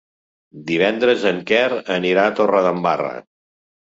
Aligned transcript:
Divendres 0.69 1.25
en 1.33 1.41
Quer 1.51 1.67
anirà 1.97 2.25
a 2.29 2.33
Torredembarra. 2.39 3.13